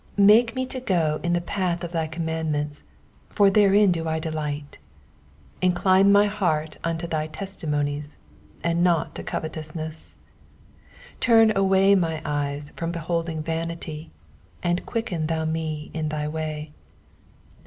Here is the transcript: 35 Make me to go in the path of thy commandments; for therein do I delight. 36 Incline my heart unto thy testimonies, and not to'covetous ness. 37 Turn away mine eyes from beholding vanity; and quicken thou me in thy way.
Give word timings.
35 0.15 0.25
Make 0.25 0.55
me 0.55 0.65
to 0.65 0.79
go 0.79 1.19
in 1.21 1.33
the 1.33 1.41
path 1.41 1.83
of 1.83 1.91
thy 1.91 2.07
commandments; 2.07 2.81
for 3.29 3.51
therein 3.51 3.91
do 3.91 4.07
I 4.09 4.17
delight. 4.17 4.79
36 5.61 5.61
Incline 5.61 6.11
my 6.11 6.25
heart 6.25 6.77
unto 6.83 7.05
thy 7.05 7.27
testimonies, 7.27 8.17
and 8.63 8.83
not 8.83 9.13
to'covetous 9.13 9.75
ness. 9.75 10.15
37 11.19 11.19
Turn 11.19 11.55
away 11.55 11.93
mine 11.93 12.23
eyes 12.25 12.73
from 12.75 12.91
beholding 12.91 13.43
vanity; 13.43 14.09
and 14.63 14.87
quicken 14.87 15.27
thou 15.27 15.45
me 15.45 15.91
in 15.93 16.09
thy 16.09 16.27
way. 16.27 16.73